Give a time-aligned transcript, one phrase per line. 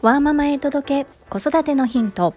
[0.00, 2.34] ワーママへ届け子育てのヒント。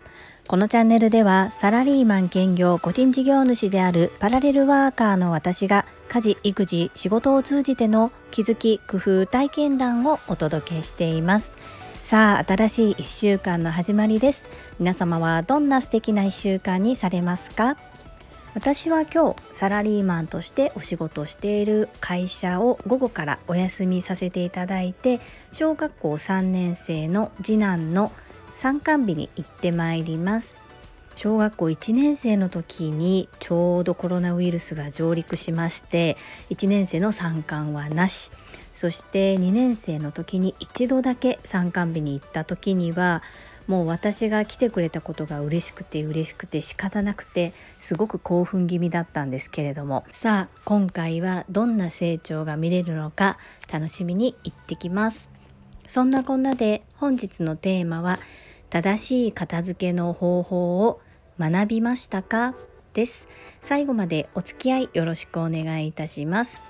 [0.48, 11.54] このチャンネルではサラリーマン兼業個人事業主であるパラレルワーカーの私が家事育児仕事を通じての気づき工夫体験談をお届けしています。
[12.02, 14.50] さあ新しい1週間の始まりです。
[14.80, 17.78] 皆様はどんな素敵な1週間にされますか？
[18.54, 25.20] 私は今日サラリーマンとしてお仕事している会社を午後からお休みさせていただいて
[25.52, 28.12] 小学校3年生の次男の
[28.56, 30.58] 参観日に行ってまいります。
[31.16, 36.16] 小学校1年生の時にちょうどコロナウイルスが上陸しまして
[36.52, 38.32] 1年生の参観はなし。
[38.74, 43.24] そして2年生の時に一度だけ参観日に行った時には
[43.68, 50.06] もう私が来てくれたことが嬉しくて嬉しくて仕方なくてすごく興奮気味だったんですけれども。
[50.14, 53.38] さあ今回はどんな成長が見れるのか
[53.72, 55.30] 楽しみに行ってきます。
[55.88, 58.20] そんなこんなで本日のテーマは
[58.70, 61.02] 正しい片付けの方法を
[61.40, 62.56] 学びましたか？
[62.94, 63.28] です。
[63.62, 66.62] 最後までお付き合いよろしくお願いいたします。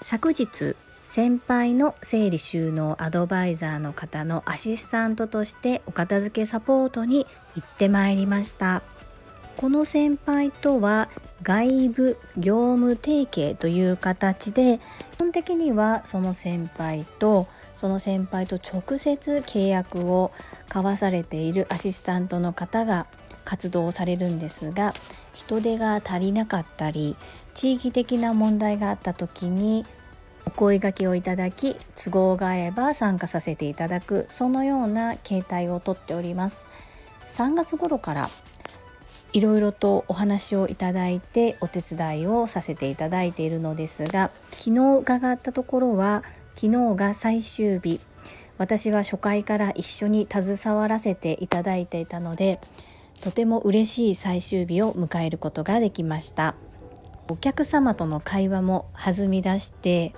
[0.00, 8.82] 昨日先輩の整理収納アドバイザーの方のアシスタントとしてお片付けサポートに行ってまいりました。
[9.58, 11.10] この先輩とは
[11.42, 14.80] 外部業務提携という形で
[15.12, 17.46] 基本的にはその先輩と
[17.76, 20.32] その先輩と直接契約を
[20.68, 23.06] 交わされているアシスタントの方が
[23.44, 24.94] 活動されるんですが
[25.34, 27.14] 人手が足りなかったり
[27.52, 29.84] 地域的な問題があった時に
[30.46, 36.70] お声がけをいただき都合が合えば参加させていただくそのような形態をとっております。
[37.28, 38.28] 3月頃から
[39.32, 46.22] いろいろとお話をいただいてお手伝いをさせていただいているのですが昨日伺ったところは
[46.54, 48.00] 昨日が最終日。
[48.56, 52.60] 私は初回から一緒に携わらせていただいていたので
[53.20, 56.54] とても嬉しい最終日を迎えることができました。
[57.28, 60.12] お客様との会話も弾み出して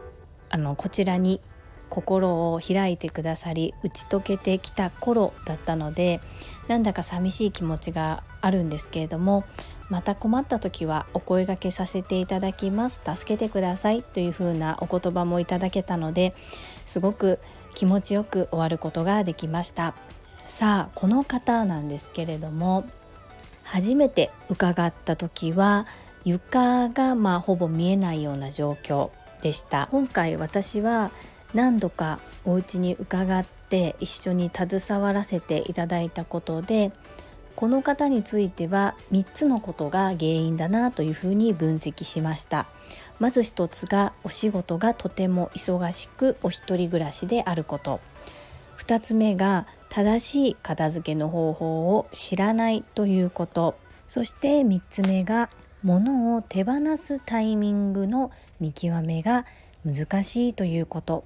[0.51, 1.41] あのこちらに
[1.89, 6.21] 心を開いてくださり打ち解けてきた頃だったので
[6.69, 9.45] なんだか寂しい気持ちがあるんですけれども
[9.89, 13.01] また困った時はお声がけさせていただきます。
[13.05, 16.34] 助けてくださいというふうなお言葉もいただけたので
[16.87, 17.39] すごく
[17.77, 19.95] 気持ちよく終わることができました。
[20.47, 22.84] さあこの方なんですけれども
[23.65, 25.87] 初めて伺った時は
[26.25, 29.11] 床がまあほぼ見えないような状況。
[29.42, 29.88] でした。
[29.91, 31.10] 今回私は
[31.54, 36.92] 何度かお家に伺って一緒に携わらせていただいたことで
[37.56, 42.66] この方については3つのことが原因だなというふうに分析しました。
[43.19, 48.00] まず1つがお仕事がとても忙しくお一人暮らしであること。
[48.78, 53.74] 2つ目が正しい片付けの方法を知らないということ。
[54.06, 55.48] そして3つ目が
[55.82, 58.30] 物を手放すタイミングの
[58.61, 59.47] 見極めが
[59.84, 61.25] 難しいということ。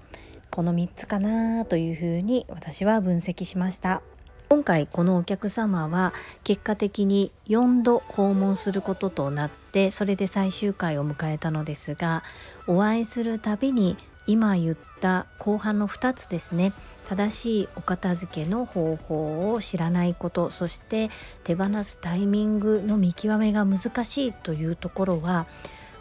[0.50, 4.02] この3つかなというふうに私は分析しました。
[4.48, 12.24] 今回このお客様は結果的に4度訪問することとなってそれで最終回を迎えたのですが
[12.66, 13.96] お会いするたびに
[14.26, 16.72] 今言った後半の2つですね。
[17.08, 21.10] 正しいお片付けの方法を知らないことそして
[21.42, 25.46] 手放すタイミングの見極めが難しいというところは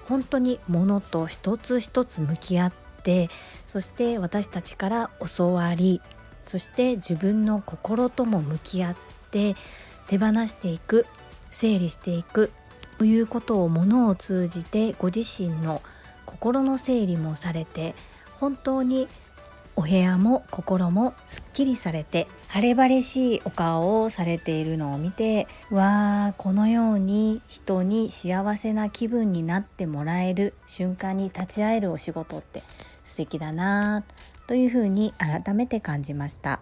[0.09, 3.29] 本当に物と一つ一つ向き合って
[3.67, 6.01] そして私たちから教わり
[6.47, 8.95] そして自分の心とも向き合っ
[9.29, 9.55] て
[10.07, 11.05] 手放していく
[11.51, 12.51] 整理していく
[12.97, 15.83] ということを物を通じてご自身の
[16.25, 17.93] 心の整理もされて
[18.39, 19.07] 本当に
[19.79, 32.61] お部屋も心もすっきりされて晴れ晴れしいお顔をされているのを見てわーこのように人に幸せな気分になってもらえる瞬間に立ち会えるお仕事って
[33.05, 34.03] 素敵だな
[34.47, 36.59] というふうに改めて感じました。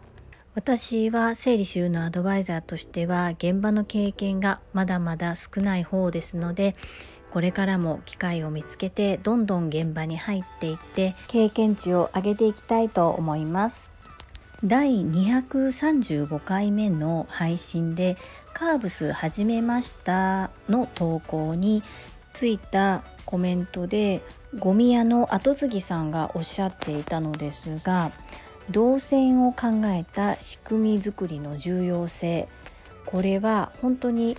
[0.53, 6.75] 私は整理収納アドバイザーとしては現場の経験がまだまだ少ない方ですので
[7.31, 13.91] これからも機会を見つけてどんどん現場に入っていって経験値を上げていきたいと思います。
[14.63, 18.17] 第235回目の配信で
[18.53, 21.83] カーブス始めましたの投稿に
[22.33, 24.23] ついたコメントで
[24.57, 28.11] ゴミ屋の後継ぎさんがおっしゃっていたのですが
[28.71, 32.47] 動線を考えた仕組み作りの重要性
[33.05, 34.37] これは本当に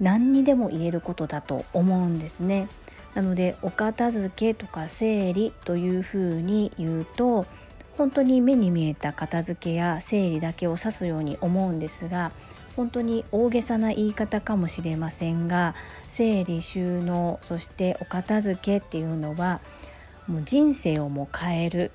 [0.00, 2.68] 何にでも言えることだと思うんですね。
[3.14, 7.46] なのでお片付けとか整理というふうに言うと
[7.96, 12.32] 本当に目に見えた片付けや整理だけを指すように思うんですが
[12.76, 15.76] 本当に大げさな言い方かもしれませんが
[16.08, 19.60] 整理収納そしてお片付けっていうのは
[20.26, 21.92] もう人生をも変える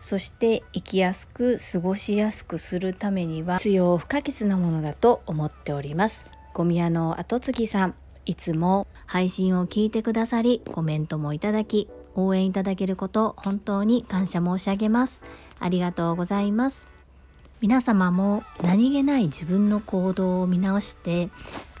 [0.00, 6.33] そして生きやすく過ごしやすくするためには必要不可欠なものだと思っております。
[6.54, 7.94] ゴミ屋の後継ぎさん。
[8.24, 8.86] いつも。
[9.06, 15.24] 配信を聞いてくださりコメントもいただき応援いただけること本当に感謝申し上げます。
[15.60, 16.86] ありがとうございます。
[17.60, 21.30] 皆様も何気ない自分の行動を見直して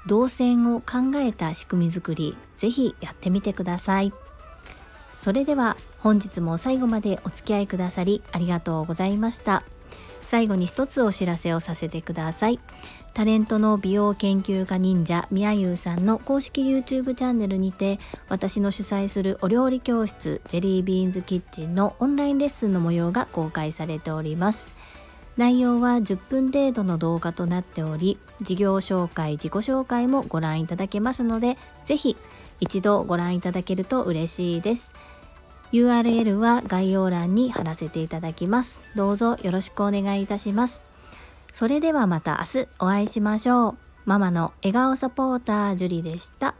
[0.06, 4.12] 動線を考えた仕組み作りぜひやってみてください。
[5.18, 9.62] それでは本日も最後までお付き合いくださりありがとうございました。
[10.24, 12.58] 最後に一つお知らせをさせてください。
[13.12, 24.74] タレントの美容研究家忍者みやゆうさんの公式 YouTube チャンネルにて私の主催するお料理教室ジェリービーンズキッチンのオンラインレッスンの模様が公開されております。
[25.36, 32.16] 内容は10分程度の動画となっており事業紹介自己紹介もご覧いただけますのでぜひ
[32.60, 34.92] 一度ご覧いただけると嬉しいです。
[35.74, 38.80] URL は概要欄に貼らせていただきます。
[38.94, 40.80] どうぞよろしくお願いいたします。
[41.52, 43.76] それではまた明日お会いしましょう。
[44.04, 46.54] ママの笑顔サポータージュリでした。